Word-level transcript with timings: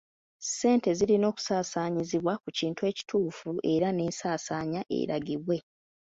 Ssente 0.45 0.89
zirina 0.97 1.25
okusaasaanyizibwa 1.31 2.33
ku 2.41 2.49
kintu 2.57 2.81
ekituufu 2.91 3.49
era 3.73 3.87
n'ensaasaanya 3.91 4.81
eragibwe. 4.99 5.57